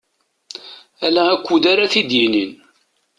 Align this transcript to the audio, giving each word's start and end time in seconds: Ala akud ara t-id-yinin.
Ala 1.05 1.23
akud 1.33 1.63
ara 1.71 1.91
t-id-yinin. 1.93 2.51